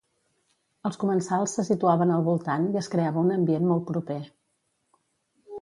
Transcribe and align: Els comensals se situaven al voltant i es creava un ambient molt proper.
Els 0.89 0.97
comensals 1.03 1.53
se 1.59 1.65
situaven 1.67 2.15
al 2.15 2.25
voltant 2.29 2.67
i 2.71 2.81
es 2.83 2.91
creava 2.97 3.23
un 3.27 3.31
ambient 3.39 3.71
molt 3.73 3.89
proper. 3.93 4.21